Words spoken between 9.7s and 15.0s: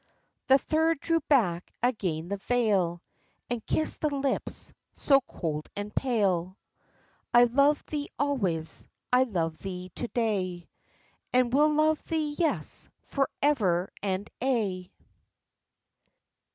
to day, And will love thee, yes, forever and aye!"